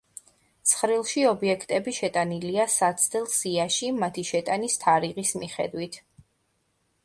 ცხრილში 0.69 1.25
ობიექტები 1.31 1.93
შეტანილია 1.97 2.65
საცდელ 2.77 3.29
სიაში 3.35 3.93
მათი 4.01 4.27
შეტანის 4.33 4.81
თარიღის 4.87 5.39
მიხედვით. 5.45 6.03